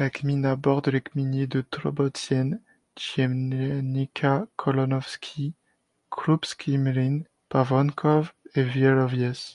La 0.00 0.10
gmina 0.10 0.56
borde 0.56 0.88
les 0.88 1.00
gminy 1.00 1.46
de 1.46 1.62
Dobrodzień, 1.70 2.58
Jemielnica, 3.16 4.46
Kolonowskie, 4.56 5.52
Krupski 6.10 6.78
Młyn, 6.78 7.24
Pawonków 7.48 8.34
et 8.56 8.66
Wielowieś. 8.66 9.54